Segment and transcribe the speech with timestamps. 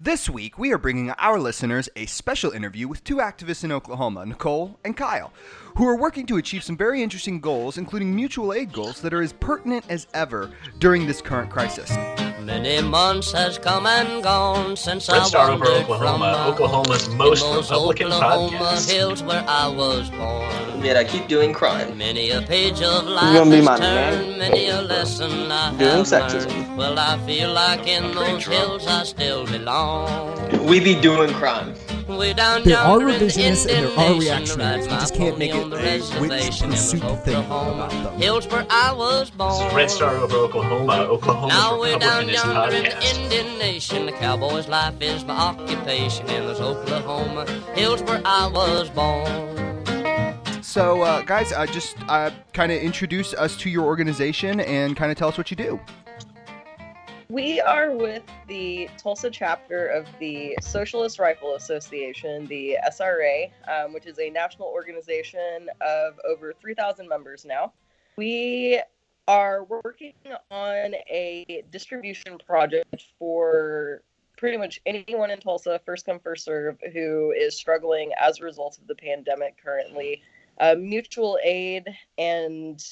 [0.00, 4.26] This week, we are bringing our listeners a special interview with two activists in Oklahoma,
[4.26, 5.32] Nicole and Kyle,
[5.76, 9.22] who are working to achieve some very interesting goals, including mutual aid goals that are
[9.22, 11.90] as pertinent as ever during this current crisis.
[12.40, 17.08] Many months has come and gone since Red I Star over wandered Oklahoma, from Oklahoma's
[17.08, 18.90] uh, most Republican Oklahoma podcast.
[18.92, 20.63] hills where I was born.
[20.84, 21.96] Yet I keep doing crime.
[21.96, 24.38] Many a page of life gonna be my turned, man?
[24.38, 26.48] many a lesson I Doing have sexism.
[26.50, 26.76] learned.
[26.76, 30.66] Well, I feel like in those hills I still belong.
[30.66, 31.74] We be doing crime.
[32.06, 34.58] Way down There are yonder revisionists and there are Indian reactionaries.
[34.58, 38.20] rides We just can't make it a which pursuit thing about them.
[38.20, 39.52] Hills where I was born.
[39.52, 43.08] This is Red Star over Oklahoma, uh, Oklahoma's Now we're down yonder in the.
[43.08, 44.04] Indian Nation.
[44.04, 49.73] The cowboy's life is my occupation in those Oklahoma hills where I was born.
[50.74, 55.12] So, uh, guys, uh, just uh, kind of introduce us to your organization and kind
[55.12, 55.78] of tell us what you do.
[57.28, 64.06] We are with the Tulsa chapter of the Socialist Rifle Association, the SRA, um, which
[64.06, 67.72] is a national organization of over 3,000 members now.
[68.16, 68.82] We
[69.28, 70.14] are working
[70.50, 74.02] on a distribution project for
[74.36, 78.76] pretty much anyone in Tulsa, first come, first serve, who is struggling as a result
[78.78, 80.20] of the pandemic currently.
[80.58, 81.86] Uh, mutual aid
[82.18, 82.82] and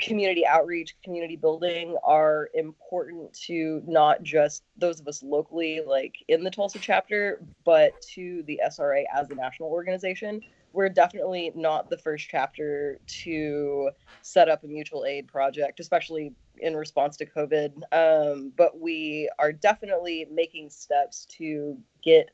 [0.00, 6.42] community outreach, community building are important to not just those of us locally, like in
[6.42, 10.40] the Tulsa chapter, but to the SRA as a national organization.
[10.72, 13.90] We're definitely not the first chapter to
[14.22, 17.82] set up a mutual aid project, especially in response to COVID.
[17.92, 22.30] Um, but we are definitely making steps to get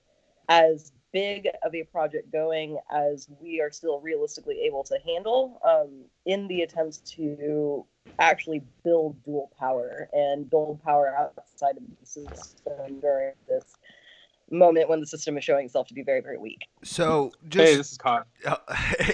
[0.48, 6.04] as big of a project going as we are still realistically able to handle um,
[6.26, 7.86] in the attempts to
[8.18, 13.64] actually build dual power and build power outside of the system during this
[14.50, 16.66] moment when the system is showing itself to be very, very weak.
[16.84, 18.24] So, just Hey, this is Kyle.
[18.44, 18.56] Uh,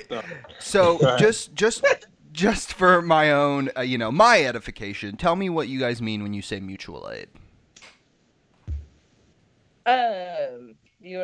[0.09, 0.23] So-
[0.99, 1.85] so just just
[2.33, 6.23] just for my own uh, you know my edification tell me what you guys mean
[6.23, 7.29] when you say mutual aid
[9.87, 10.82] Um, you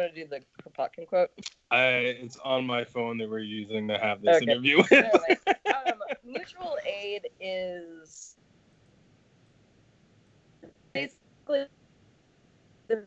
[0.08, 1.30] want to do the Kropotkin quote?
[1.70, 4.52] I, it's on my phone that we're using to have this Okay.
[4.52, 4.82] interview.
[4.90, 8.36] Anyway, um, mutual aid is
[10.94, 11.66] basically
[12.88, 13.04] the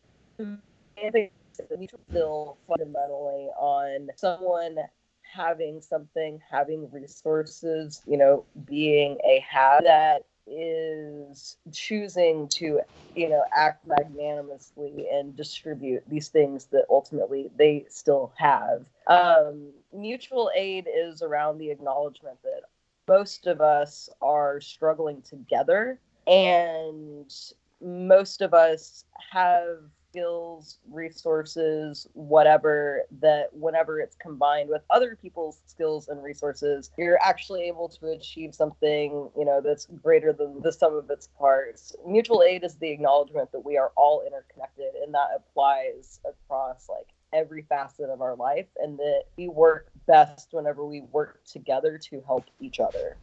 [1.76, 4.76] mutual bill fundamentally on someone
[5.22, 12.80] having something, having resources, you know, being a have that is choosing to,
[13.14, 18.84] you know, act magnanimously and distribute these things that ultimately they still have.
[19.06, 22.62] Um, mutual aid is around the acknowledgement that
[23.08, 27.32] most of us are struggling together and
[27.80, 29.78] most of us have
[30.12, 37.62] skills, resources, whatever, that whenever it's combined with other people's skills and resources, you're actually
[37.62, 41.94] able to achieve something, you know, that's greater than the sum of its parts.
[42.06, 47.08] Mutual aid is the acknowledgement that we are all interconnected, and that applies across like
[47.32, 52.22] every facet of our life, and that we work best whenever we work together to
[52.26, 53.16] help each other.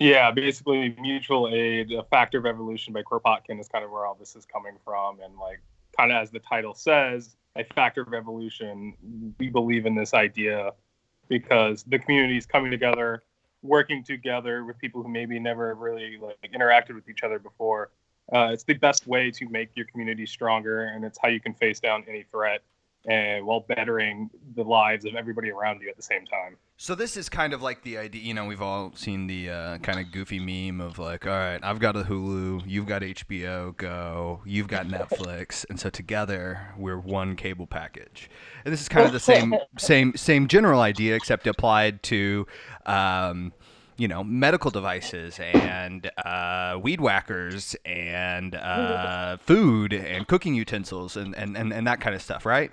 [0.00, 4.14] Yeah, basically, mutual aid, a factor of evolution by Kropotkin is kind of where all
[4.14, 5.20] this is coming from.
[5.20, 5.60] And, like,
[5.96, 8.94] kind of as the title says, a factor of evolution,
[9.38, 10.72] we believe in this idea
[11.28, 13.22] because the community is coming together,
[13.62, 17.90] working together with people who maybe never really like interacted with each other before.
[18.32, 21.54] Uh, it's the best way to make your community stronger, and it's how you can
[21.54, 22.62] face down any threat,
[23.08, 26.56] and while bettering the lives of everybody around you at the same time.
[26.76, 29.78] so this is kind of like the idea you know we've all seen the uh,
[29.78, 33.76] kind of goofy meme of like all right i've got a hulu you've got hbo
[33.76, 38.30] go you've got netflix and so together we're one cable package
[38.64, 42.46] and this is kind of the same same same general idea except applied to
[42.86, 43.52] um,
[43.98, 51.34] you know, medical devices and uh, weed whackers and uh, food and cooking utensils and,
[51.34, 52.70] and, and, and that kind of stuff, right?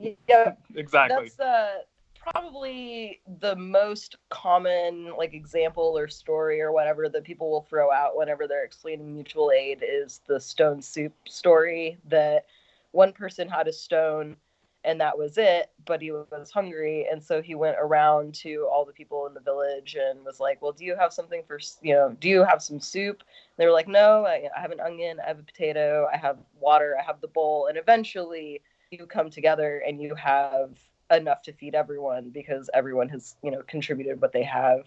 [0.00, 1.16] Yeah, Exactly.
[1.16, 1.78] that's uh,
[2.18, 8.16] probably the most common like example or story or whatever that people will throw out
[8.16, 12.46] whenever they're explaining mutual aid is the stone soup story that
[12.92, 14.36] one person had a stone
[14.84, 17.06] and that was it but he was hungry.
[17.10, 20.60] And so he went around to all the people in the village and was like
[20.62, 23.22] well do you have something for you know do you have some soup?
[23.56, 26.38] They were like no I, I have an onion i have a potato i have
[26.60, 27.66] water i have the bowl.
[27.66, 30.78] And eventually you come together and you have
[31.10, 34.80] enough to feed everyone because everyone has you know contributed what they have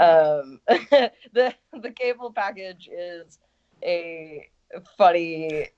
[0.00, 0.60] um
[1.32, 1.52] the
[1.82, 3.38] the cable package is
[3.82, 4.48] a
[4.96, 5.70] funny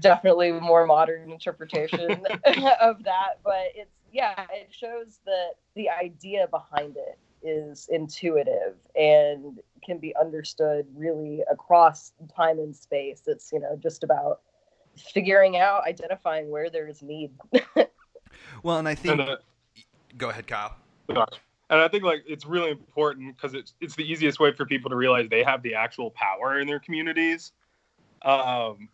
[0.00, 2.26] definitely more modern interpretation
[2.80, 9.60] of that, but it's yeah, it shows that the idea behind it is intuitive and
[9.84, 13.22] can be understood really across time and space.
[13.26, 14.40] It's you know just about
[14.96, 17.32] figuring out, identifying where there is need.
[18.62, 19.20] well, and I think.
[19.20, 19.36] And, uh,
[20.16, 20.76] Go ahead, Kyle.
[21.08, 24.88] And I think like it's really important because it's it's the easiest way for people
[24.90, 27.52] to realize they have the actual power in their communities.
[28.22, 28.88] Um,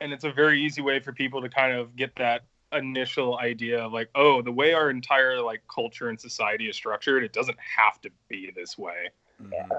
[0.00, 2.42] and it's a very easy way for people to kind of get that
[2.72, 7.22] initial idea of like, oh, the way our entire like culture and society is structured,
[7.22, 9.10] it doesn't have to be this way.
[9.50, 9.78] Yeah.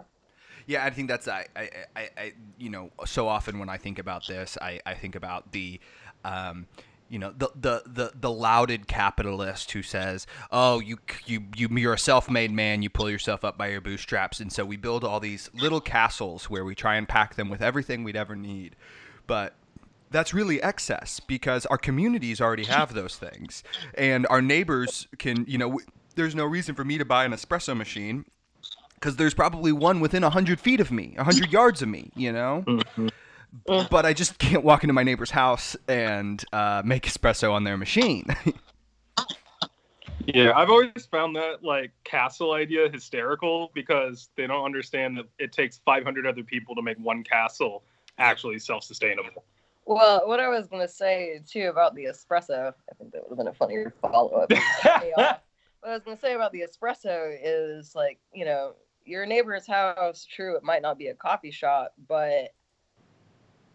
[0.68, 4.00] Yeah, I think that's I, I, I, I, you know, so often when I think
[4.00, 5.80] about this, I, I think about the,
[6.24, 6.68] um,
[7.10, 11.94] you know, the, the the the lauded capitalist who says, "Oh, you you you you're
[11.94, 12.82] a self-made man.
[12.82, 16.50] You pull yourself up by your bootstraps." And so we build all these little castles
[16.50, 18.76] where we try and pack them with everything we'd ever need,
[19.28, 19.54] but
[20.10, 23.64] that's really excess because our communities already have those things,
[23.96, 25.80] and our neighbors can, you know.
[26.16, 28.26] There's no reason for me to buy an espresso machine
[29.04, 32.64] because there's probably one within 100 feet of me 100 yards of me you know
[33.66, 33.86] Mm-hmm.
[33.92, 37.78] but i just can't walk into my neighbor's house and uh, make espresso on their
[37.78, 38.26] machine
[40.26, 45.52] Yeah, I've always found that like castle idea hysterical because they don't understand that it
[45.52, 47.84] takes 500 other people to make one castle
[48.18, 49.44] actually self-sustainable.
[49.86, 53.38] Well, what I was gonna say too about the espresso, I think that would have
[53.38, 54.50] been a funnier follow up.
[55.84, 60.26] what I was gonna say about the espresso is like, you know, your neighbor's house,
[60.26, 62.54] true, it might not be a coffee shop, but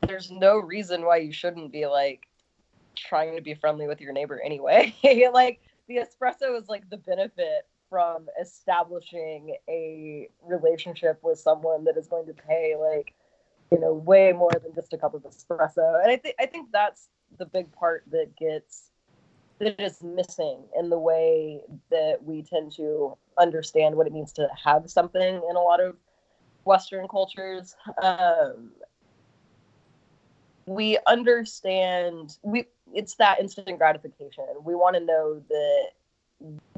[0.06, 2.26] there's no reason why you shouldn't be like
[2.96, 4.94] trying to be friendly with your neighbor anyway.
[5.32, 12.06] like the espresso is like the benefit from establishing a relationship with someone that is
[12.06, 13.14] going to pay like
[13.72, 16.68] you know way more than just a cup of espresso and i think i think
[16.70, 17.08] that's
[17.38, 18.87] the big part that gets
[19.58, 21.60] that is missing in the way
[21.90, 25.96] that we tend to understand what it means to have something in a lot of
[26.64, 27.74] western cultures.
[28.02, 28.72] Um,
[30.66, 34.44] we understand we it's that instant gratification.
[34.62, 35.88] We want to know that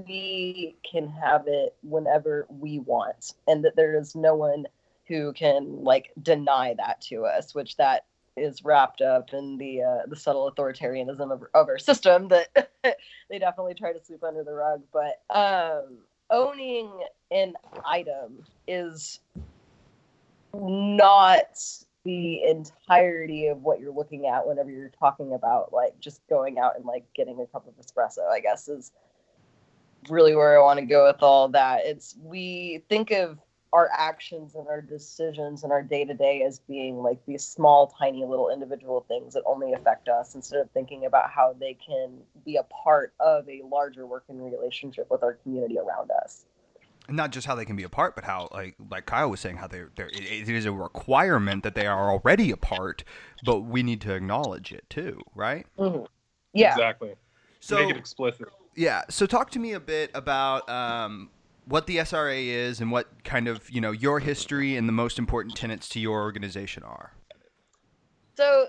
[0.07, 4.67] we can have it whenever we want and that there is no one
[5.07, 8.05] who can like deny that to us which that
[8.41, 12.49] is wrapped up in the uh, the subtle authoritarianism of, of our system that
[13.31, 15.99] they definitely try to sweep under the rug but um
[16.31, 16.91] owning
[17.31, 17.55] an
[17.85, 19.21] item is
[20.55, 21.59] not
[22.05, 26.77] the entirety of what you're looking at whenever you're talking about like just going out
[26.77, 28.93] and like getting a cup of espresso i guess is
[30.09, 31.81] really where i want to go with all that.
[31.85, 33.39] It's we think of
[33.73, 37.95] our actions and our decisions and our day to day as being like these small,
[37.99, 42.19] tiny little individual things that only affect us instead of thinking about how they can
[42.45, 46.47] be a part of a larger working relationship with our community around us.
[47.07, 49.41] And not just how they can be a part, but how, like, like Kyle was
[49.41, 53.05] saying, how they're, they're it, it is a requirement that they are already a part,
[53.45, 55.67] but we need to acknowledge it too, right?
[55.79, 56.05] Mm-hmm.
[56.53, 57.15] Yeah, exactly.
[57.61, 58.49] So make it explicit.
[58.75, 59.03] Yeah.
[59.11, 61.31] So talk to me a bit about um,
[61.67, 65.19] what the SRA is and what kind of you know your history and the most
[65.19, 67.13] important tenets to your organization are.
[68.37, 68.67] So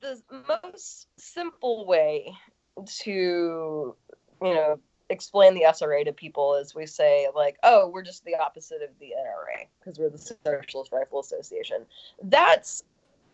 [0.00, 0.20] the
[0.64, 2.34] most simple way
[3.02, 3.96] to
[4.42, 4.78] you know
[5.10, 8.90] explain the SRA to people is we say like, oh, we're just the opposite of
[9.00, 11.86] the NRA because we're the Socialist Rifle Association.
[12.22, 12.84] That's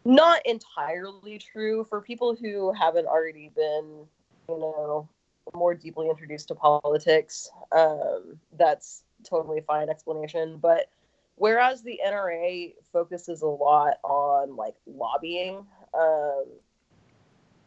[0.05, 4.07] not entirely true for people who haven't already been,
[4.49, 5.09] you know,
[5.53, 7.51] more deeply introduced to politics.
[7.73, 10.59] Um, that's totally fine explanation.
[10.59, 10.89] But
[11.37, 16.45] whereas the NRA focuses a lot on like lobbying, um,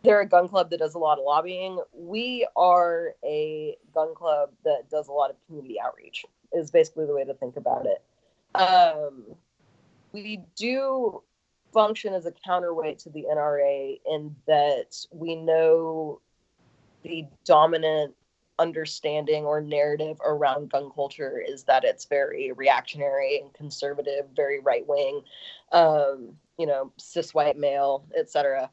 [0.03, 1.81] they're a gun club that does a lot of lobbying.
[1.93, 6.25] We are a gun club that does a lot of community outreach.
[6.53, 8.01] Is basically the way to think about it.
[8.55, 9.24] Um,
[10.13, 11.22] we do
[11.74, 16.22] function as a counterweight to the NRA in that we know
[17.08, 18.14] the dominant
[18.60, 24.86] understanding or narrative around gun culture is that it's very reactionary and conservative, very right
[24.88, 25.22] wing,
[25.72, 28.70] um, you know, cis white male, etc.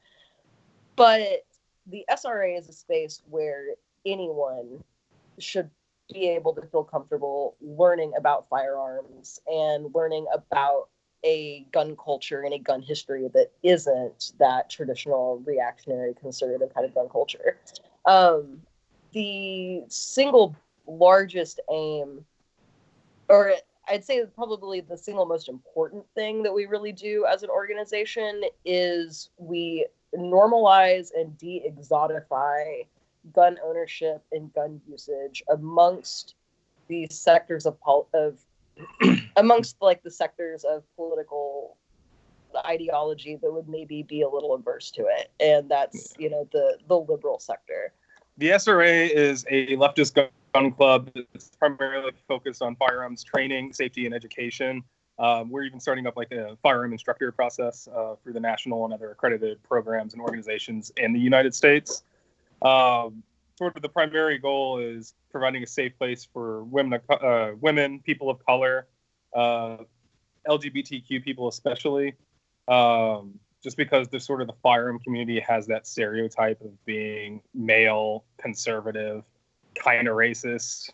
[0.96, 1.44] But
[1.86, 3.66] the SRA is a space where
[4.06, 4.82] anyone
[5.38, 5.70] should
[6.12, 10.88] be able to feel comfortable learning about firearms and learning about
[11.24, 16.94] a gun culture and a gun history that isn't that traditional reactionary conservative kind of
[16.94, 17.56] gun culture.
[18.06, 18.60] Um,
[19.12, 20.54] the single
[20.86, 22.24] largest aim,
[23.28, 23.54] or
[23.88, 28.42] I'd say probably the single most important thing that we really do as an organization
[28.64, 32.86] is we normalize and de-exotify
[33.32, 36.34] gun ownership and gun usage amongst
[36.88, 38.38] these sectors of pol- of
[39.36, 41.76] amongst like the sectors of political
[42.66, 46.78] ideology that would maybe be a little averse to it and that's you know the
[46.88, 47.92] the liberal sector
[48.36, 54.14] the SRA is a leftist gun club that's primarily focused on firearms training, safety, and
[54.14, 54.82] education.
[55.18, 58.92] Um, we're even starting up like a firearm instructor process uh, through the national and
[58.92, 62.02] other accredited programs and organizations in the United States.
[62.62, 63.22] Um,
[63.56, 68.28] sort of the primary goal is providing a safe place for women, uh, women, people
[68.28, 68.88] of color,
[69.32, 69.76] uh,
[70.48, 72.14] LGBTQ people especially,
[72.68, 78.24] um, just because the sort of the firearm community has that stereotype of being male,
[78.38, 79.24] conservative,
[79.74, 80.90] kind of racist.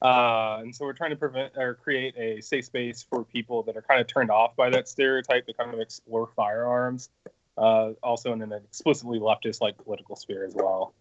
[0.00, 3.76] Uh, and so we're trying to prevent or create a safe space for people that
[3.76, 7.10] are kind of turned off by that stereotype to kind of explore firearms,
[7.56, 10.94] uh, also in an explicitly leftist like political sphere as well.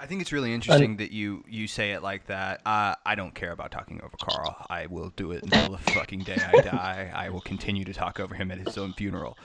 [0.00, 2.60] I think it's really interesting that you you say it like that.
[2.64, 4.56] Uh, I don't care about talking over Carl.
[4.70, 7.10] I will do it until the fucking day I die.
[7.14, 9.36] I will continue to talk over him at his own funeral.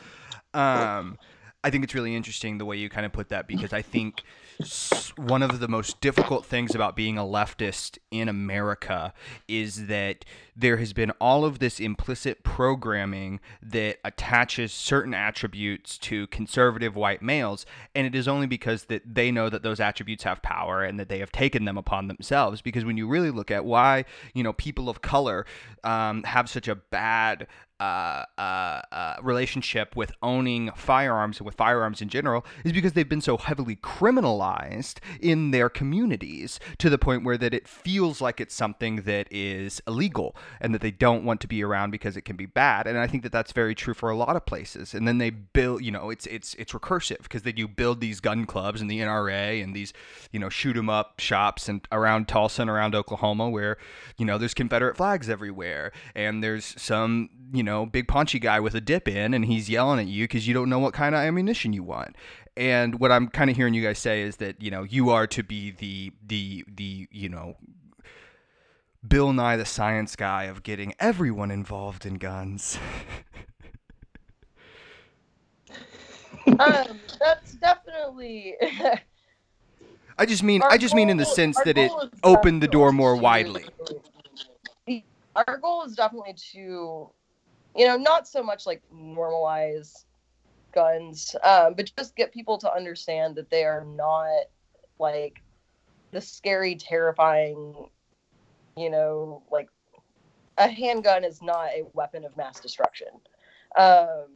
[0.54, 1.18] Um,
[1.63, 4.22] I think it's really interesting the way you kind of put that because I think
[5.15, 9.13] one of the most difficult things about being a leftist in America
[9.48, 16.27] is that there has been all of this implicit programming that attaches certain attributes to
[16.27, 17.65] conservative white males
[17.96, 21.08] and it is only because that they know that those attributes have power and that
[21.08, 22.62] they have taken them upon themselves.
[22.62, 24.03] Because when you really look at why
[24.34, 25.46] you know people of color
[25.86, 27.48] um, have such a bad
[27.80, 33.10] uh, uh, uh, relationship with owning firearms and with firearms in general is because they've
[33.10, 38.39] been so heavily criminalized in their communities to the point where that it feels like
[38.39, 42.22] it's something that is illegal and that they don't want to be around because it
[42.22, 42.88] can be bad.
[42.88, 44.94] And I think that that's very true for a lot of places.
[44.94, 48.20] And then they build, you know, it's it's it's recursive because then you build these
[48.20, 49.94] gun clubs and the NRA and these,
[50.32, 53.77] you know, shoot 'em up shops and around Tulsa and around Oklahoma where,
[54.18, 58.60] you know, there's Confederate flags everywhere and there's some, you know know, big paunchy guy
[58.60, 61.15] with a dip in and he's yelling at you because you don't know what kind
[61.15, 62.15] of ammunition you want.
[62.55, 65.25] And what I'm kind of hearing you guys say is that, you know, you are
[65.27, 67.55] to be the, the, the, you know,
[69.05, 72.77] Bill Nye the science guy of getting everyone involved in guns.
[76.48, 78.55] um, that's definitely.
[80.17, 81.91] I just mean, our I just mean in the sense that it
[82.24, 83.65] opened the door more widely.
[85.36, 87.10] Our goal is definitely to
[87.75, 90.06] you know, not so much like normalize
[90.74, 94.46] guns, um, but just get people to understand that they are not
[95.00, 95.42] like
[96.12, 97.88] the scary, terrifying,
[98.77, 99.70] you know, like
[100.58, 103.08] a handgun is not a weapon of mass destruction.
[103.77, 104.27] Um,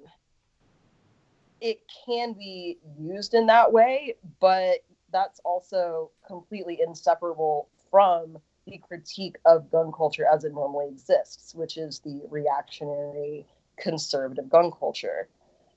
[1.61, 4.79] it can be used in that way, but
[5.11, 8.37] that's also completely inseparable from
[8.67, 13.45] the critique of gun culture as it normally exists, which is the reactionary
[13.77, 15.27] conservative gun culture.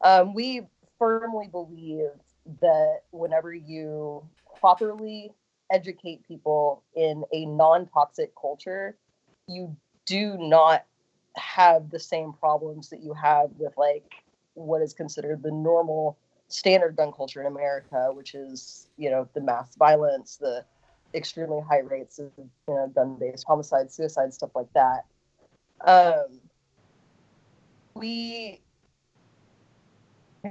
[0.03, 0.63] Um, we
[0.99, 2.11] firmly believe
[2.61, 4.27] that whenever you
[4.59, 5.33] properly
[5.71, 8.97] educate people in a non toxic culture,
[9.47, 10.85] you do not
[11.37, 14.13] have the same problems that you have with like
[14.55, 16.19] what is considered the normal
[16.49, 20.65] standard gun culture in America, which is, you know, the mass violence, the
[21.15, 25.05] extremely high rates of you know gun-based homicide, suicide, stuff like that.
[25.85, 26.41] Um,
[27.95, 28.61] we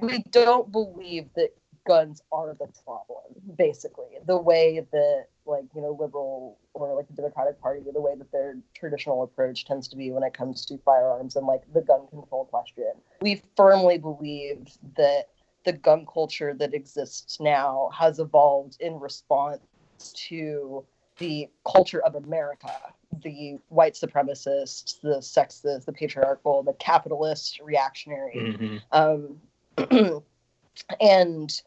[0.02, 1.50] we don't believe that
[1.88, 3.24] guns are the problem.
[3.58, 8.16] Basically, the way that like you know liberal or like the Democratic Party, the way
[8.16, 11.82] that their traditional approach tends to be when it comes to firearms and like the
[11.82, 12.94] gun control question.
[13.22, 15.30] We firmly believe that
[15.66, 19.60] the gun culture that exists now has evolved in response
[20.00, 20.86] to
[21.18, 22.72] the culture of America,
[23.24, 28.58] the white supremacists, the sexist, the patriarchal, the capitalist, reactionary.
[28.92, 29.38] Mm-hmm.
[29.92, 30.24] Um,
[31.02, 31.62] and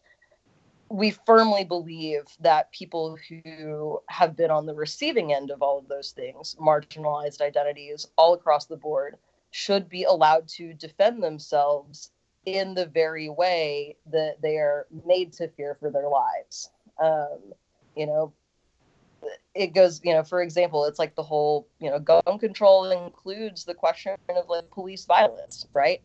[0.88, 5.88] we firmly believe that people who have been on the receiving end of all of
[5.88, 9.16] those things, marginalized identities all across the board,
[9.50, 12.10] should be allowed to defend themselves
[12.44, 16.70] in the very way that they are made to fear for their lives.
[17.00, 17.52] Um,
[17.96, 18.32] you know
[19.54, 23.64] it goes you know for example it's like the whole you know gun control includes
[23.64, 26.00] the question of like police violence right?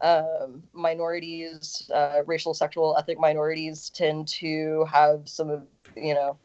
[0.00, 5.62] Um, minorities uh, racial sexual ethnic minorities tend to have some of
[5.96, 6.38] you know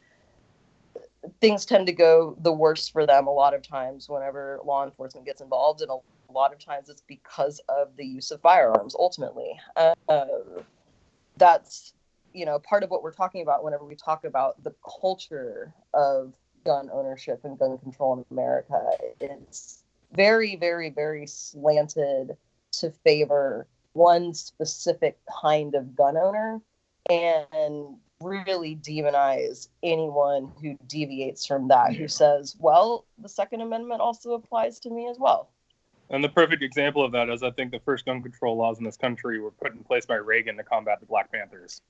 [1.42, 5.26] things tend to go the worst for them a lot of times whenever law enforcement
[5.26, 5.98] gets involved and a
[6.32, 9.60] lot of times it's because of the use of firearms ultimately.
[9.76, 9.94] Uh,
[11.38, 11.94] that's
[12.34, 16.34] you know part of what we're talking about whenever we talk about the culture of
[16.66, 18.82] gun ownership and gun control in America.
[19.22, 22.36] It's very, very, very slanted
[22.74, 26.62] to favor one specific kind of gun owner
[27.10, 34.34] and really demonize anyone who deviates from that, who says, well, the Second Amendment also
[34.34, 35.50] applies to me as well.
[36.10, 38.86] And the perfect example of that is I think the first gun control laws in
[38.86, 41.82] this country were put in place by Reagan to combat the Black Panthers.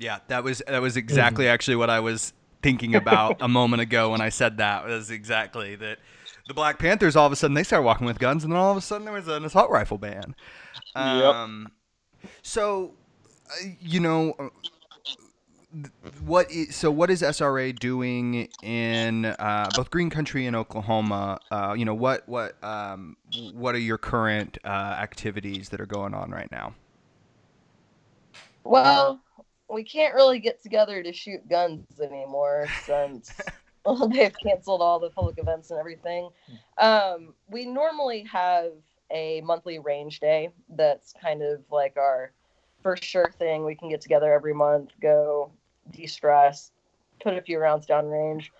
[0.00, 4.10] Yeah, that was that was exactly actually what I was thinking about a moment ago
[4.10, 5.98] when I said that was exactly that
[6.48, 8.70] the Black Panthers all of a sudden they started walking with guns and then all
[8.70, 10.34] of a sudden there was an assault rifle ban.
[10.94, 11.68] Um,
[12.22, 12.32] yep.
[12.42, 12.94] So,
[13.50, 14.48] uh, you know, uh,
[16.24, 21.38] what is, so what is SRA doing in uh, both Green Country and Oklahoma?
[21.50, 23.18] Uh, you know, what what um,
[23.52, 26.74] what are your current uh, activities that are going on right now?
[28.64, 29.20] Well,
[29.70, 33.32] we can't really get together to shoot guns anymore since
[33.84, 36.28] well, they've canceled all the public events and everything.
[36.78, 38.72] Um, we normally have
[39.10, 42.32] a monthly range day that's kind of like our
[42.82, 43.64] first sure thing.
[43.64, 45.50] We can get together every month, go
[45.90, 46.72] de-stress,
[47.22, 48.52] put a few rounds down range.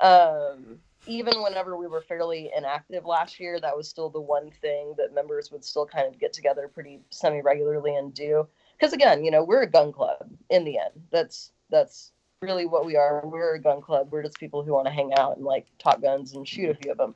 [0.00, 4.94] Um, even whenever we were fairly inactive last year, that was still the one thing
[4.98, 8.46] that members would still kind of get together pretty semi regularly and do
[8.80, 11.02] because again, you know, we're a gun club in the end.
[11.10, 13.22] That's that's really what we are.
[13.24, 14.08] We're a gun club.
[14.10, 16.74] We're just people who want to hang out and like talk guns and shoot a
[16.74, 17.14] few of them.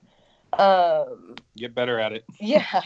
[0.59, 2.25] Um, Get better at it.
[2.40, 2.83] yeah.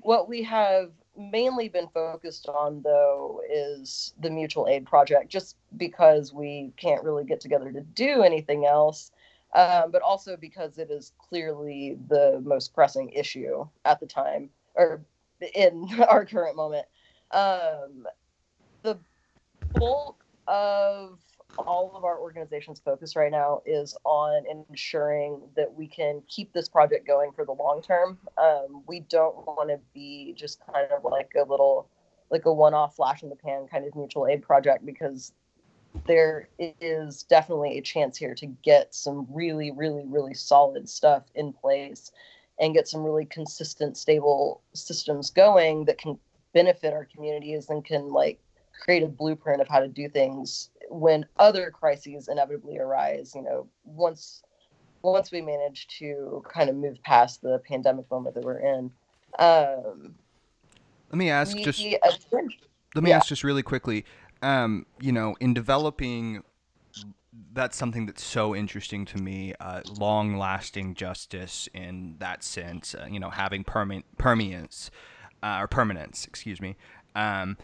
[0.00, 6.32] What we have mainly been focused on though is the mutual aid project, just because
[6.32, 9.10] we can't really get together to do anything else.
[9.54, 15.00] Um, but also because it is clearly the most pressing issue at the time or
[15.54, 16.86] in our current moment.
[17.30, 18.06] Um,
[18.82, 18.98] the
[19.74, 21.18] bulk of
[21.56, 26.68] all of our organization's focus right now is on ensuring that we can keep this
[26.68, 28.18] project going for the long term.
[28.36, 31.88] Um, we don't want to be just kind of like a little,
[32.30, 35.32] like a one off flash in the pan kind of mutual aid project because
[36.06, 41.52] there is definitely a chance here to get some really, really, really solid stuff in
[41.52, 42.12] place
[42.60, 46.18] and get some really consistent, stable systems going that can
[46.58, 48.40] benefit our communities and can like
[48.82, 53.68] create a blueprint of how to do things when other crises inevitably arise you know
[53.84, 54.42] once
[55.02, 58.90] once we manage to kind of move past the pandemic moment that we're in
[59.38, 60.16] um,
[61.12, 63.16] let me ask we, just let me yeah.
[63.16, 64.04] ask just really quickly
[64.42, 66.42] um, you know in developing
[67.52, 69.54] that's something that's so interesting to me.
[69.60, 74.90] Uh, long lasting justice in that sense, uh, you know, having perme- permeance
[75.42, 76.76] uh, or permanence, excuse me.
[77.14, 77.56] Um,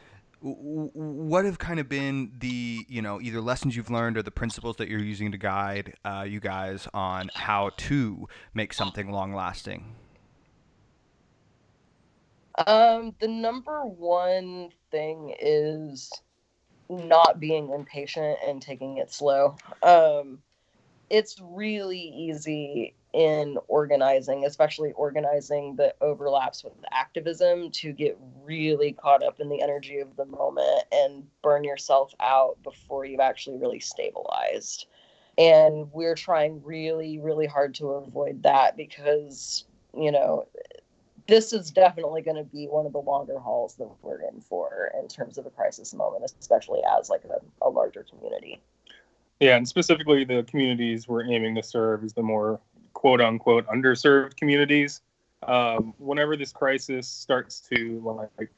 [0.44, 4.76] what have kind of been the you know either lessons you've learned or the principles
[4.76, 9.94] that you're using to guide uh, you guys on how to make something long lasting
[12.66, 16.12] um the number one thing is
[16.90, 20.38] not being impatient and taking it slow um
[21.08, 29.22] it's really easy in organizing, especially organizing that overlaps with activism, to get really caught
[29.22, 33.79] up in the energy of the moment and burn yourself out before you've actually really
[33.79, 34.87] stabilized.
[35.38, 39.64] And we're trying really, really hard to avoid that because,
[39.96, 40.48] you know,
[41.29, 44.90] this is definitely going to be one of the longer hauls that we're in for
[45.00, 48.61] in terms of a crisis moment, especially as like a, a larger community.
[49.38, 52.61] Yeah, and specifically the communities we're aiming to serve is the more
[52.94, 55.02] quote unquote underserved communities.
[55.42, 58.00] Um, whenever this crisis starts to
[58.38, 58.50] like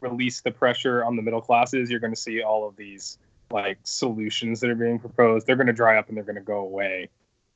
[0.00, 3.18] release the pressure on the middle classes, you're going to see all of these
[3.52, 5.46] like solutions that are being proposed.
[5.46, 7.08] They're going to dry up and they're going to go away.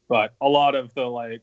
[0.08, 1.42] But a lot of the like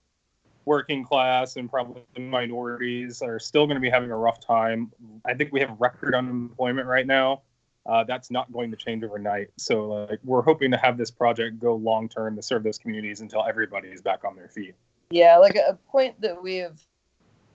[0.66, 4.92] working class and probably minorities are still going to be having a rough time.
[5.26, 7.42] I think we have record unemployment right now.
[7.90, 9.48] Uh, that's not going to change overnight.
[9.58, 13.22] So like we're hoping to have this project go long term to serve those communities
[13.22, 14.76] until everybody is back on their feet.
[15.10, 16.80] Yeah, like a point that we have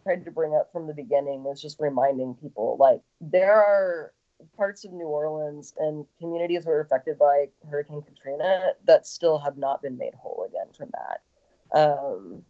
[0.02, 4.12] tried to bring up from the beginning is just reminding people like there are
[4.56, 9.56] parts of New Orleans and communities that were affected by Hurricane Katrina that still have
[9.56, 11.78] not been made whole again from that.
[11.78, 12.42] Um,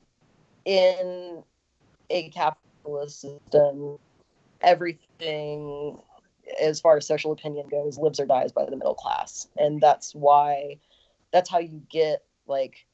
[0.65, 1.43] in
[2.09, 3.99] a capitalist system,
[4.63, 5.99] everything
[6.61, 9.49] as far as social opinion goes, lives or dies by the middle class.
[9.57, 10.79] And that's why,
[11.33, 12.87] that's how you get like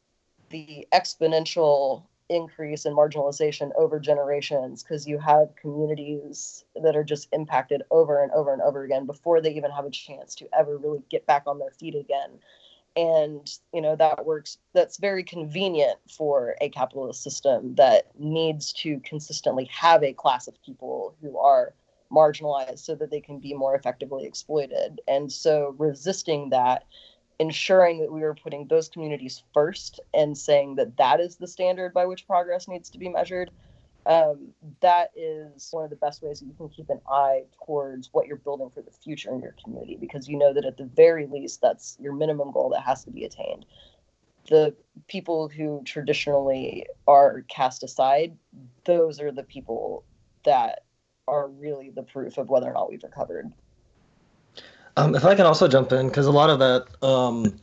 [0.50, 7.82] the exponential increase in marginalization over generations because you have communities that are just impacted
[7.90, 11.02] over and over and over again before they even have a chance to ever really
[11.10, 12.38] get back on their feet again
[12.96, 19.00] and you know that works that's very convenient for a capitalist system that needs to
[19.04, 21.74] consistently have a class of people who are
[22.12, 25.00] marginalized so that they can be more effectively exploited.
[25.08, 26.84] And so resisting that
[27.38, 31.94] ensuring that we were putting those communities first and saying that that is the standard
[31.94, 33.50] by which progress needs to be measured
[34.06, 34.48] um,
[34.80, 38.26] that is one of the best ways that you can keep an eye towards what
[38.26, 41.26] you're building for the future in your community because you know that at the very
[41.26, 43.66] least that's your minimum goal that has to be attained.
[44.48, 44.74] The
[45.06, 48.36] people who traditionally are cast aside
[48.84, 50.04] those are the people
[50.44, 50.84] that
[51.30, 53.50] are really the proof of whether or not we've recovered.
[54.96, 57.60] Um, if I can also jump in, because a lot of that, um,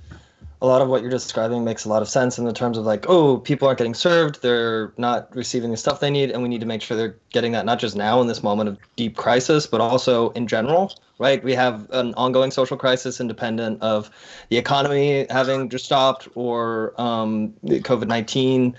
[0.61, 2.85] a lot of what you're describing makes a lot of sense in the terms of
[2.85, 6.49] like, oh, people aren't getting served, they're not receiving the stuff they need, and we
[6.49, 9.15] need to make sure they're getting that not just now in this moment of deep
[9.15, 11.43] crisis, but also in general, right?
[11.43, 14.09] We have an ongoing social crisis independent of
[14.49, 18.75] the economy having just stopped or um, COVID 19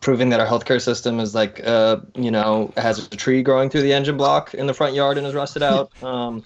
[0.00, 3.82] proving that our healthcare system is like, uh, you know, has a tree growing through
[3.82, 5.92] the engine block in the front yard and is rusted out.
[6.02, 6.44] Um,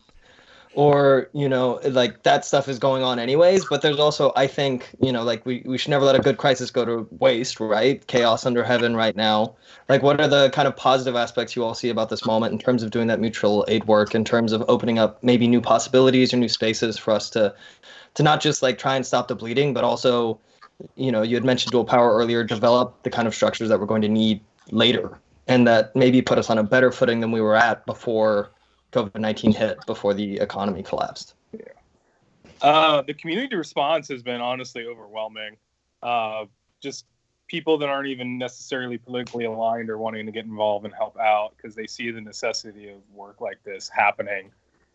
[0.76, 4.94] or you know like that stuff is going on anyways but there's also i think
[5.00, 8.06] you know like we, we should never let a good crisis go to waste right?
[8.06, 9.54] Chaos under heaven right now.
[9.88, 12.58] Like what are the kind of positive aspects you all see about this moment in
[12.58, 16.32] terms of doing that mutual aid work in terms of opening up maybe new possibilities
[16.32, 17.54] or new spaces for us to
[18.14, 20.38] to not just like try and stop the bleeding but also
[20.96, 23.86] you know you had mentioned dual power earlier develop the kind of structures that we're
[23.86, 27.40] going to need later and that maybe put us on a better footing than we
[27.40, 28.50] were at before
[28.92, 31.34] COVID 19 hit before the economy collapsed?
[31.52, 31.60] Yeah.
[32.62, 35.56] Uh, the community response has been honestly overwhelming.
[36.02, 36.46] Uh,
[36.80, 37.04] just
[37.48, 41.52] people that aren't even necessarily politically aligned or wanting to get involved and help out
[41.56, 44.50] because they see the necessity of work like this happening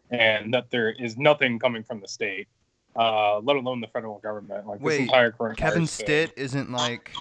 [0.09, 2.47] and that there is nothing coming from the state,
[2.97, 4.67] uh, let alone the federal government.
[4.67, 7.11] Like Wait, this entire Kevin Stitt isn't like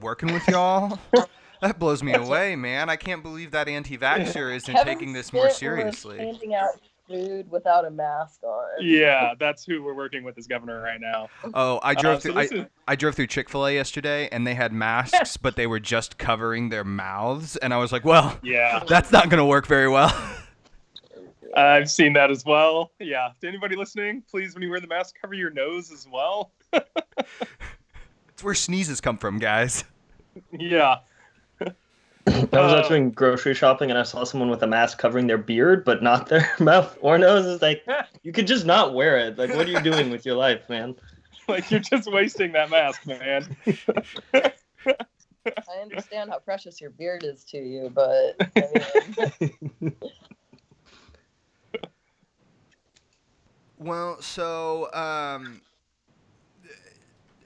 [0.00, 0.98] working with y'all?
[1.60, 2.88] That blows me away, man.
[2.88, 6.18] I can't believe that anti-vaxxer isn't Kevin taking this more Stitt was seriously.
[6.18, 6.70] handing out
[7.08, 11.28] food without a mask on Yeah, that's who we're working with as governor right now.
[11.54, 12.42] Oh, I Uh, drove so through.
[12.42, 15.56] this I, is- I drove through Chick Fil A yesterday, and they had masks, but
[15.56, 19.46] they were just covering their mouths, and I was like, "Well, Yeah, that's not gonna
[19.46, 20.12] work very well."
[21.56, 22.92] I've seen that as well.
[23.00, 26.52] Yeah, to anybody listening, please, when you wear the mask, cover your nose as well.
[26.72, 29.84] it's where sneezes come from, guys.
[30.52, 30.96] Yeah,
[32.52, 35.26] I was out Uh, doing grocery shopping and I saw someone with a mask covering
[35.26, 37.46] their beard, but not their mouth or nose.
[37.46, 37.84] It's like,
[38.22, 39.38] you could just not wear it.
[39.38, 40.96] Like, what are you doing with your life, man?
[41.48, 43.56] like you're just wasting that mask, man.
[44.34, 48.66] I understand how precious your beard is to you, but I
[49.80, 49.96] mean,
[53.78, 55.62] Well, so um,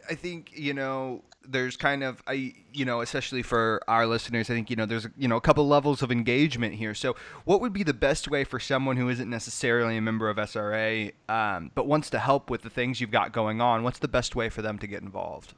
[0.09, 4.55] I think you know there's kind of I you know especially for our listeners I
[4.55, 6.94] think you know there's you know a couple levels of engagement here.
[6.94, 10.37] So what would be the best way for someone who isn't necessarily a member of
[10.37, 13.83] SRA um, but wants to help with the things you've got going on?
[13.83, 15.55] What's the best way for them to get involved?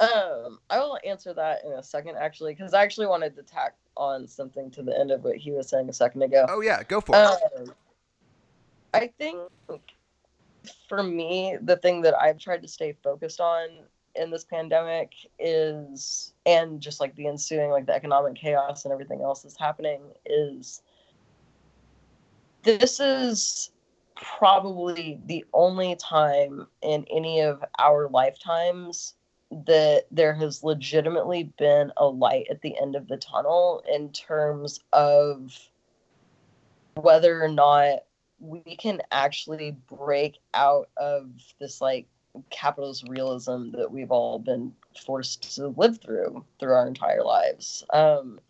[0.00, 3.74] um, I will answer that in a second, actually, because I actually wanted to tack
[3.96, 6.46] on something to the end of what he was saying a second ago.
[6.48, 7.60] Oh yeah, go for it.
[7.60, 7.74] Um,
[8.94, 9.40] I think
[10.88, 13.68] for me, the thing that I've tried to stay focused on
[14.14, 19.22] in this pandemic is, and just like the ensuing, like the economic chaos and everything
[19.22, 20.82] else that's happening, is
[22.62, 23.70] this is
[24.16, 29.14] probably the only time in any of our lifetimes
[29.66, 34.80] that there has legitimately been a light at the end of the tunnel in terms
[34.92, 35.58] of
[36.94, 38.00] whether or not
[38.40, 42.06] we can actually break out of this like
[42.50, 44.72] capitalist realism that we've all been
[45.04, 47.84] forced to live through through our entire lives.
[47.92, 48.40] Um,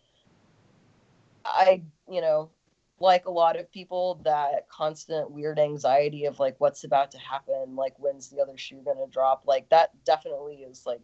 [1.43, 2.49] I, you know,
[2.99, 7.75] like a lot of people, that constant weird anxiety of like what's about to happen,
[7.75, 11.01] like when's the other shoe gonna drop, like that definitely is like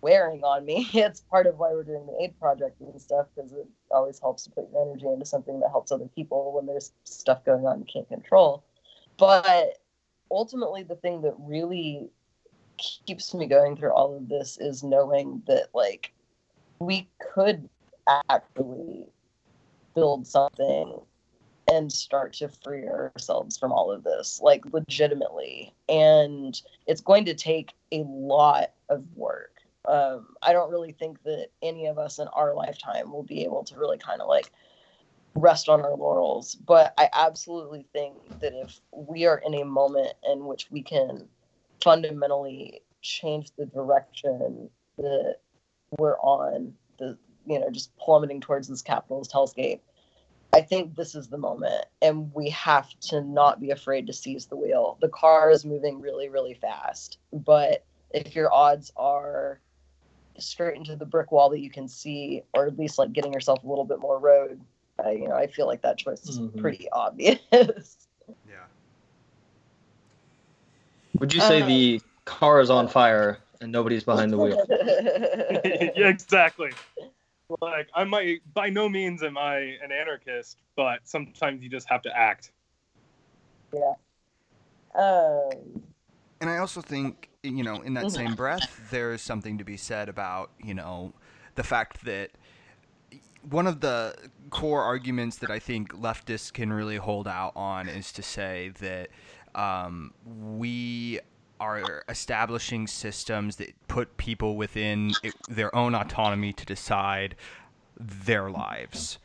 [0.00, 0.88] wearing on me.
[0.94, 4.44] It's part of why we're doing the aid project and stuff because it always helps
[4.44, 7.80] to put your energy into something that helps other people when there's stuff going on
[7.80, 8.64] you can't control.
[9.16, 9.78] But
[10.30, 12.10] ultimately, the thing that really
[12.78, 16.12] keeps me going through all of this is knowing that like
[16.78, 17.68] we could
[18.30, 19.04] actually
[19.94, 21.00] build something
[21.70, 27.34] and start to free ourselves from all of this like legitimately and it's going to
[27.34, 29.57] take a lot of work
[29.88, 33.64] Um, I don't really think that any of us in our lifetime will be able
[33.64, 34.50] to really kind of like
[35.34, 36.54] rest on our laurels.
[36.54, 41.26] But I absolutely think that if we are in a moment in which we can
[41.82, 45.36] fundamentally change the direction that
[45.98, 49.80] we're on, the you know, just plummeting towards this capitalist hellscape,
[50.52, 54.46] I think this is the moment, and we have to not be afraid to seize
[54.46, 54.98] the wheel.
[55.00, 59.60] The car is moving really, really fast, but if your odds are
[60.40, 63.62] straight into the brick wall that you can see, or at least like getting yourself
[63.64, 64.60] a little bit more road,
[65.04, 66.56] uh, you know, I feel like that choice is Mhm.
[66.58, 67.38] pretty obvious.
[68.46, 68.64] Yeah.
[71.18, 74.64] Would you say Uh, the car is on fire and nobody's behind the wheel?
[75.96, 76.70] yeah, exactly.
[77.62, 82.02] Like I might by no means am I an anarchist, but sometimes you just have
[82.02, 82.52] to act.
[83.72, 83.94] Yeah.
[84.94, 85.82] Um,
[86.40, 88.10] And I also think, you know, in that Mhm.
[88.10, 91.12] same breath, there is something to be said about, you know,
[91.56, 92.30] the fact that
[93.42, 94.14] one of the
[94.50, 99.08] core arguments that I think leftists can really hold out on is to say that
[99.54, 101.20] um, we
[101.60, 107.34] are establishing systems that put people within it, their own autonomy to decide
[107.98, 109.18] their lives.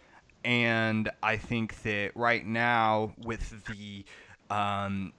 [0.44, 4.06] And I think that right now, with the
[4.50, 5.14] um,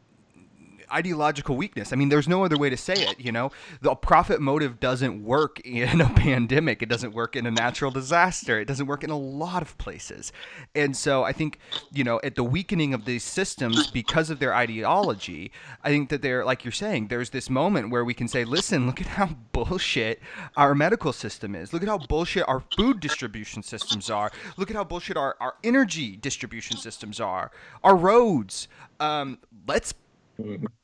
[0.92, 1.92] ideological weakness.
[1.92, 3.20] I mean, there's no other way to say it.
[3.20, 6.82] You know, the profit motive doesn't work in a pandemic.
[6.82, 8.60] It doesn't work in a natural disaster.
[8.60, 10.32] It doesn't work in a lot of places.
[10.74, 11.58] And so I think,
[11.92, 16.22] you know, at the weakening of these systems because of their ideology, I think that
[16.22, 17.08] they're like you're saying.
[17.08, 20.20] There's this moment where we can say, listen, look at how bullshit
[20.56, 21.72] our medical system is.
[21.72, 24.30] Look at how bullshit our food distribution systems are.
[24.56, 27.50] Look at how bullshit our, our energy distribution systems are.
[27.82, 28.68] Our roads.
[29.00, 29.94] Um, let's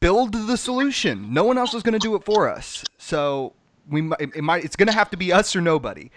[0.01, 1.33] build the solution.
[1.33, 2.87] No one else is going to do it for us.
[2.99, 3.55] So
[3.89, 6.11] we might, it might it's going to have to be us or nobody.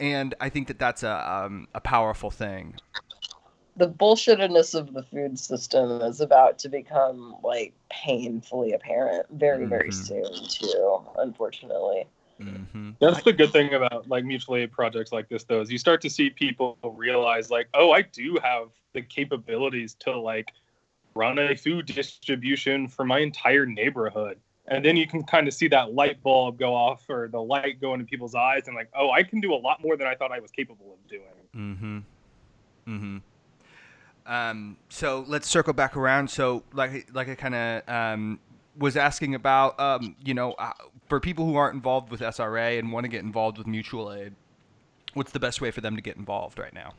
[0.00, 2.80] And I think that that's a um, a powerful thing.
[3.76, 9.88] the bullshittedness of the food system is about to become like painfully apparent very, very
[9.88, 9.94] Mhm.
[9.94, 11.00] soon too.
[11.16, 12.06] Unfortunately.
[12.40, 12.90] Mm-hmm.
[13.00, 16.00] That's the good thing about like mutual aid projects like this, though, is you start
[16.02, 20.48] to see people realize like, oh, I do have the capabilities to like
[21.14, 24.38] run a food distribution for my entire neighborhood.
[24.68, 27.80] And then you can kind of see that light bulb go off or the light
[27.80, 30.14] go into people's eyes and like, oh, I can do a lot more than I
[30.14, 31.22] thought I was capable of doing.
[31.54, 31.98] Mm-hmm.
[32.88, 33.16] Mm-hmm.
[34.32, 36.30] Um, so let's circle back around.
[36.30, 38.40] So like like I kind of um,
[38.78, 40.72] was asking about, um, you know, uh,
[41.08, 44.34] for people who aren't involved with SRA and want to get involved with mutual aid,
[45.14, 46.94] what's the best way for them to get involved right now?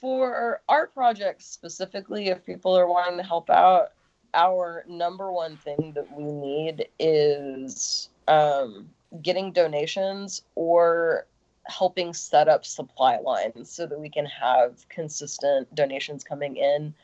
[0.00, 3.92] For our projects specifically, if people are wanting to help out,
[4.32, 8.88] our number one thing that we need is um,
[9.22, 11.26] getting donations or
[11.66, 16.94] helping set up supply lines so that we can have consistent donations coming in.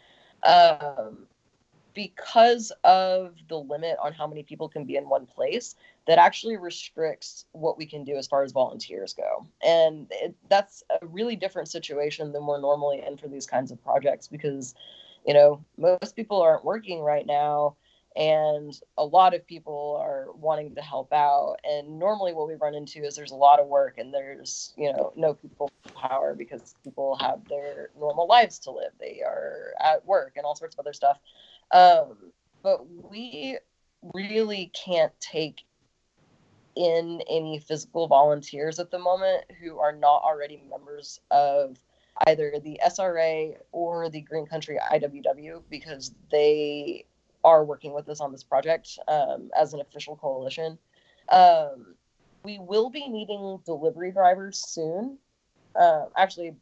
[0.44, 1.26] Um,
[1.94, 5.76] because of the limit on how many people can be in one place,
[6.06, 9.46] that actually restricts what we can do as far as volunteers go.
[9.64, 13.82] And it, that's a really different situation than we're normally in for these kinds of
[13.82, 14.74] projects because,
[15.26, 17.76] you know, most people aren't working right now
[18.16, 21.56] and a lot of people are wanting to help out.
[21.64, 24.92] And normally what we run into is there's a lot of work and there's, you
[24.92, 28.92] know, no people power because people have their normal lives to live.
[29.00, 31.18] They are at work and all sorts of other stuff.
[31.72, 33.58] Um, but we
[34.12, 35.64] really can't take
[36.76, 41.78] in any physical volunteers at the moment who are not already members of
[42.26, 47.04] either the SRA or the Green Country IWW because they
[47.44, 50.78] are working with us on this project um, as an official coalition.
[51.28, 51.94] Um,
[52.42, 55.18] we will be needing delivery drivers soon.
[55.74, 56.54] Uh, actually,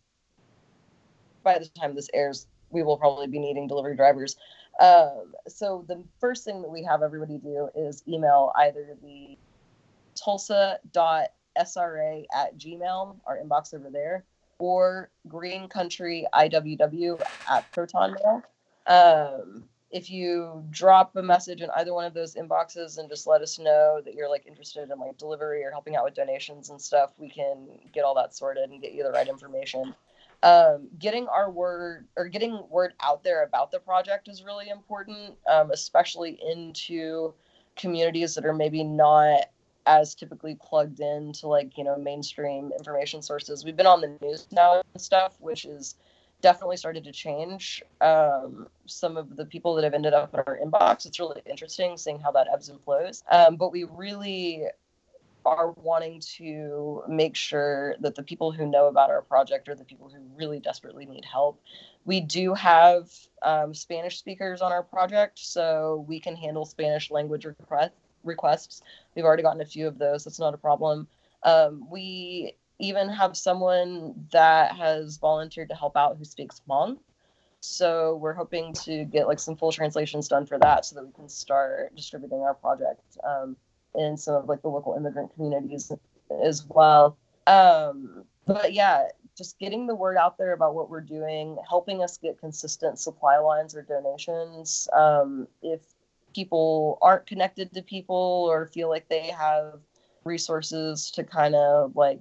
[1.42, 4.36] by the time this airs, we will probably be needing delivery drivers.
[4.80, 9.36] Um, so the first thing that we have everybody do is email either the
[10.14, 10.80] tulsa.sra
[11.56, 14.24] at gmail, our inbox over there,
[14.58, 17.20] or Green Country IWW
[17.50, 18.42] at Proton Mail.
[18.86, 23.42] Um, if you drop a message in either one of those inboxes and just let
[23.42, 26.80] us know that you're like interested in like delivery or helping out with donations and
[26.80, 29.94] stuff, we can get all that sorted and get you the right information.
[30.42, 35.34] Um, getting our word or getting word out there about the project is really important,
[35.46, 37.34] um, especially into
[37.76, 39.50] communities that are maybe not
[39.86, 43.64] as typically plugged into like you know mainstream information sources.
[43.64, 45.96] We've been on the news now and stuff, which is
[46.40, 50.58] definitely started to change um, some of the people that have ended up in our
[50.58, 51.06] inbox.
[51.06, 53.22] It's really interesting seeing how that ebbs and flows.
[53.30, 54.66] Um, but we really
[55.44, 59.84] are wanting to make sure that the people who know about our project are the
[59.84, 61.60] people who really desperately need help.
[62.04, 63.10] We do have
[63.42, 67.92] um, Spanish speakers on our project, so we can handle Spanish language request,
[68.24, 68.82] requests.
[69.14, 70.24] We've already gotten a few of those.
[70.24, 71.08] That's not a problem.
[71.42, 76.98] Um, we even have someone that has volunteered to help out who speaks Hmong.
[77.60, 81.12] So we're hoping to get like some full translations done for that so that we
[81.12, 83.56] can start distributing our project um,
[83.94, 85.92] in some of like the local immigrant communities
[86.42, 87.16] as well.
[87.46, 89.04] Um, but yeah,
[89.36, 93.38] just getting the word out there about what we're doing, helping us get consistent supply
[93.38, 94.88] lines or donations.
[94.92, 95.80] Um, if
[96.32, 99.80] people aren't connected to people or feel like they have
[100.24, 102.20] resources to kind of like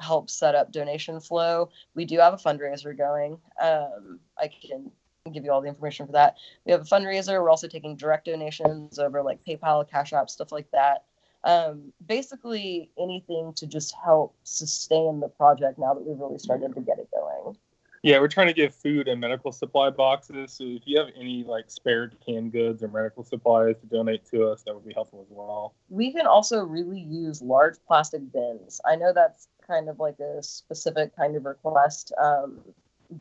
[0.00, 3.38] help set up donation flow, we do have a fundraiser going.
[3.60, 4.90] Um, I can
[5.32, 6.36] give you all the information for that.
[6.64, 7.40] We have a fundraiser.
[7.40, 11.04] We're also taking direct donations over like PayPal, Cash App, stuff like that
[11.44, 16.80] um, basically anything to just help sustain the project now that we've really started to
[16.80, 17.01] get.
[18.02, 20.54] Yeah, we're trying to give food and medical supply boxes.
[20.54, 24.48] So if you have any like spare canned goods or medical supplies to donate to
[24.48, 25.74] us, that would be helpful as well.
[25.88, 28.80] We can also really use large plastic bins.
[28.84, 32.58] I know that's kind of like a specific kind of request, um,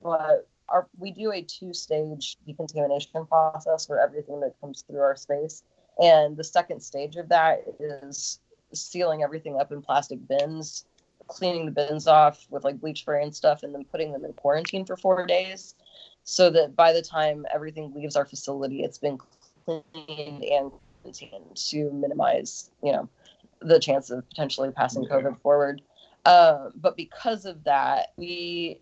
[0.01, 5.63] but our, we do a two-stage decontamination process for everything that comes through our space.
[6.01, 8.39] And the second stage of that is
[8.73, 10.85] sealing everything up in plastic bins,
[11.31, 14.33] cleaning the bins off with like bleach spray and stuff, and then putting them in
[14.33, 15.75] quarantine for four days
[16.23, 19.17] so that by the time everything leaves our facility, it's been
[19.65, 19.83] cleaned
[20.43, 23.09] and quarantined to minimize, you know,
[23.61, 25.81] the chance of potentially passing COVID forward.
[26.25, 28.79] Uh, but because of that, we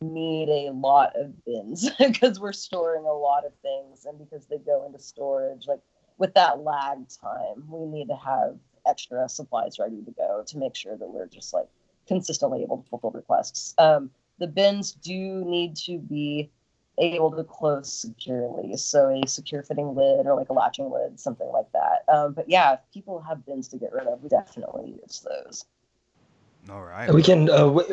[0.00, 4.58] need a lot of bins because we're storing a lot of things and because they
[4.58, 5.66] go into storage.
[5.66, 5.80] Like
[6.18, 8.56] with that lag time, we need to have
[8.86, 11.66] extra supplies ready to go to make sure that we're just like
[12.06, 13.74] consistently able to fulfill requests.
[13.78, 16.50] Um, the bins do need to be
[16.98, 21.48] able to close securely, so a secure fitting lid or like a latching lid, something
[21.52, 22.04] like that.
[22.12, 25.64] Um, but yeah, if people have bins to get rid of, we definitely use those.
[26.70, 27.12] All right.
[27.12, 27.84] We can uh, we,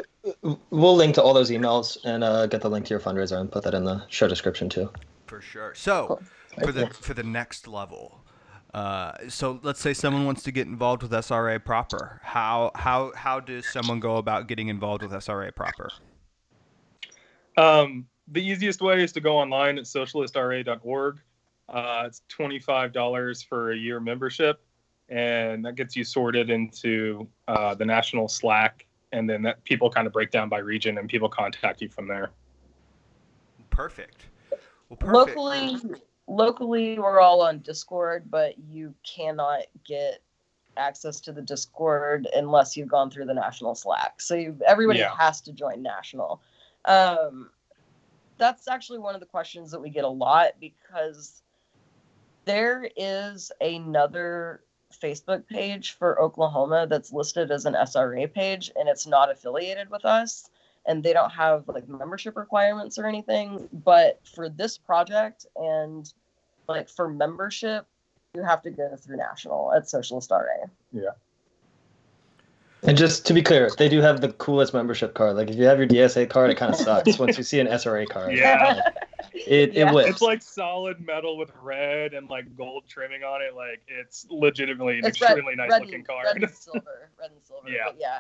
[0.72, 3.52] we'll link to all those emails and uh, get the link to your fundraiser and
[3.52, 4.90] put that in the show description too.
[5.28, 5.76] For sure.
[5.76, 6.08] So.
[6.08, 6.22] Cool
[6.62, 8.23] for the for the next level.
[8.74, 12.20] Uh, so let's say someone wants to get involved with SRA proper.
[12.24, 15.90] How how how does someone go about getting involved with SRA proper?
[17.56, 21.20] Um, the easiest way is to go online at socialistra.org.
[21.70, 24.60] Uh, it's twenty five dollars for a year membership,
[25.10, 30.08] and that gets you sorted into uh, the national Slack, and then that people kind
[30.08, 32.32] of break down by region, and people contact you from there.
[33.70, 34.26] Perfect.
[34.90, 35.38] Well, perfect.
[35.38, 35.78] Locally,
[36.28, 40.22] locally we're all on discord but you cannot get
[40.78, 44.20] access to the discord unless you've gone through the national slack.
[44.20, 45.16] So everybody yeah.
[45.18, 46.42] has to join national.
[46.86, 47.50] Um,
[48.38, 51.42] that's actually one of the questions that we get a lot because
[52.46, 54.62] there is another
[55.02, 60.06] facebook page for oklahoma that's listed as an sra page and it's not affiliated with
[60.06, 60.52] us
[60.86, 63.68] and they don't have like membership requirements or anything.
[63.72, 66.12] But for this project and
[66.68, 67.86] like for membership,
[68.34, 70.40] you have to go through national at Socialist RA.
[70.92, 71.10] Yeah.
[72.86, 75.38] And just to be clear, they do have the coolest membership card.
[75.38, 77.68] Like if you have your DSA card, it kind of sucks once you see an
[77.68, 78.36] SRA card.
[78.36, 78.82] Yeah.
[79.34, 79.90] it yeah.
[79.90, 80.10] it whips.
[80.10, 83.56] It's like solid metal with red and like gold trimming on it.
[83.56, 86.26] Like it's legitimately an it's extremely red, nice red looking and, card.
[86.26, 87.10] Red and silver.
[87.20, 87.70] Red and silver.
[87.70, 87.84] Yeah.
[87.86, 88.20] But yeah.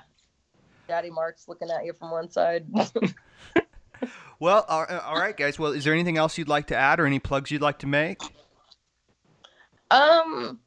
[0.87, 2.65] Daddy Marx looking at you from one side.
[4.39, 5.57] well, all right, guys.
[5.57, 7.87] Well, is there anything else you'd like to add or any plugs you'd like to
[7.87, 8.21] make?
[9.91, 10.59] Um,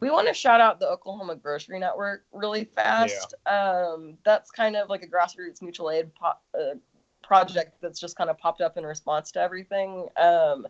[0.00, 3.34] we want to shout out the Oklahoma Grocery Network really fast.
[3.46, 3.92] Yeah.
[3.92, 6.74] Um, that's kind of like a grassroots mutual aid po- uh,
[7.22, 10.08] project that's just kind of popped up in response to everything.
[10.16, 10.66] Um,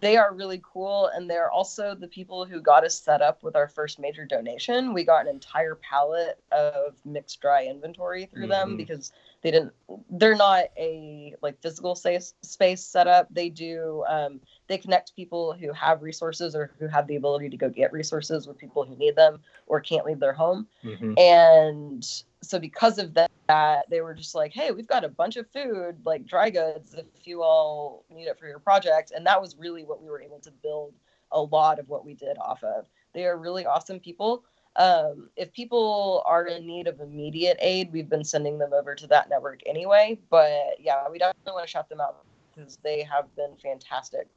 [0.00, 3.56] they are really cool and they're also the people who got us set up with
[3.56, 8.50] our first major donation we got an entire pallet of mixed dry inventory through mm-hmm.
[8.50, 9.72] them because they didn't
[10.10, 15.72] they're not a like physical space space setup they do um, they connect people who
[15.72, 19.16] have resources or who have the ability to go get resources with people who need
[19.16, 21.14] them or can't leave their home mm-hmm.
[21.18, 25.50] and so because of that, they were just like, "Hey, we've got a bunch of
[25.50, 29.56] food, like dry goods, if you all need it for your project." And that was
[29.56, 30.94] really what we were able to build
[31.32, 32.86] a lot of what we did off of.
[33.12, 34.44] They are really awesome people.
[34.76, 39.06] Um, if people are in need of immediate aid, we've been sending them over to
[39.08, 40.18] that network anyway.
[40.30, 42.24] But yeah, we definitely want to shout them out
[42.54, 44.28] because they have been fantastic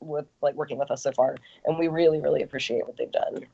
[0.00, 3.44] with like working with us so far, and we really, really appreciate what they've done.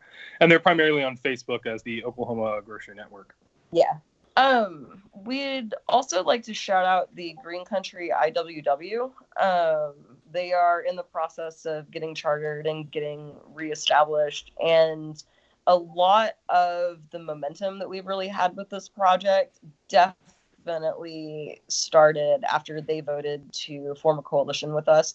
[0.41, 3.35] And they're primarily on Facebook as the Oklahoma Grocery Network.
[3.75, 3.99] Yeah.
[4.37, 9.11] Um, we'd also like to shout out the Green Country IWW.
[9.41, 9.95] Um,
[10.31, 15.23] they are in the process of getting chartered and getting reestablished, and
[15.67, 19.59] a lot of the momentum that we've really had with this project
[19.89, 25.15] definitely started after they voted to form a coalition with us.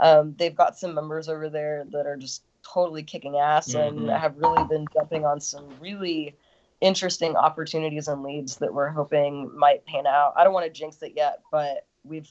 [0.00, 4.18] Um, they've got some members over there that are just totally kicking ass and Mhm.
[4.18, 6.34] have really been jumping on some really
[6.80, 10.34] interesting opportunities and leads that we're hoping might pan out.
[10.36, 12.30] I don't want to jinx it yet, but we've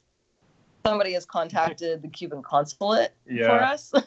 [0.86, 3.94] somebody has contacted the Cuban consulate for us.
[3.94, 4.04] um,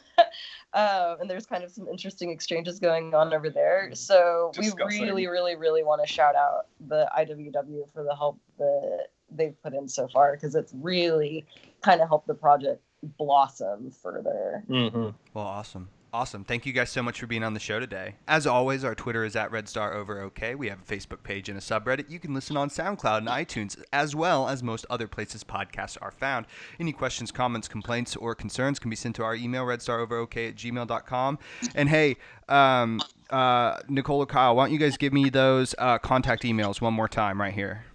[1.21, 3.91] and there's kind of some interesting exchanges going on over there.
[3.93, 5.01] So Disgusting.
[5.01, 9.55] we really, really, really want to shout out the IWW for the help that they've
[9.63, 11.45] put in so far because it's really
[11.81, 12.81] kind of helped the project
[13.17, 14.63] blossom further.
[14.69, 15.09] Mm-hmm.
[15.33, 15.89] Well, awesome.
[16.13, 16.43] Awesome.
[16.43, 18.13] Thank you guys so much for being on the show today.
[18.27, 20.53] As always, our Twitter is at Red Star Over OK.
[20.53, 22.07] We have a Facebook page and a subreddit.
[22.07, 26.11] You can listen on SoundCloud and iTunes, as well as most other places podcasts are
[26.11, 26.45] found.
[26.79, 31.39] Any questions, comments, complaints, or concerns can be sent to our email, redstaroverok at gmail.com.
[31.73, 33.01] And hey, um,
[33.31, 36.93] uh, Nicole or Kyle, why don't you guys give me those uh, contact emails one
[36.93, 37.85] more time right here?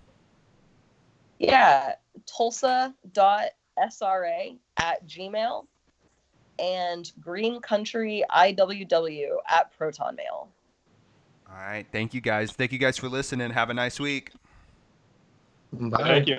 [1.39, 1.95] Yeah,
[2.27, 2.95] tulsa.sra
[4.77, 5.67] at gmail
[6.59, 10.49] and green country iww at proton mail.
[11.51, 11.87] All right.
[11.91, 12.53] Thank you guys.
[12.53, 13.51] Thank you guys for listening.
[13.51, 14.33] Have a nice week.
[15.73, 15.99] Bye.
[16.03, 16.39] Thank you.